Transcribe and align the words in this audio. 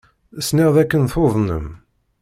Sliɣ 0.47 0.69
dakken 0.75 1.03
tuḍnem. 1.11 1.67